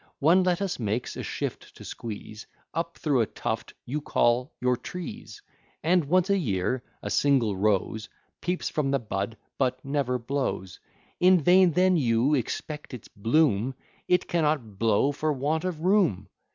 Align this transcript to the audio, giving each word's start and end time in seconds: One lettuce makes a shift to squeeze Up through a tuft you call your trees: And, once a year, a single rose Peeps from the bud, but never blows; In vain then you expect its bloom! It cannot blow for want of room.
One 0.17 0.41
lettuce 0.43 0.79
makes 0.79 1.15
a 1.15 1.21
shift 1.21 1.75
to 1.77 1.85
squeeze 1.85 2.47
Up 2.73 2.97
through 2.97 3.21
a 3.21 3.27
tuft 3.27 3.75
you 3.85 4.01
call 4.01 4.51
your 4.59 4.75
trees: 4.75 5.43
And, 5.83 6.05
once 6.05 6.31
a 6.31 6.37
year, 6.39 6.81
a 7.03 7.11
single 7.11 7.55
rose 7.55 8.09
Peeps 8.41 8.67
from 8.67 8.89
the 8.89 8.97
bud, 8.97 9.37
but 9.59 9.79
never 9.85 10.17
blows; 10.17 10.79
In 11.19 11.39
vain 11.39 11.73
then 11.73 11.97
you 11.97 12.33
expect 12.33 12.95
its 12.95 13.09
bloom! 13.09 13.75
It 14.07 14.27
cannot 14.27 14.79
blow 14.79 15.11
for 15.11 15.31
want 15.31 15.65
of 15.65 15.81
room. 15.81 16.29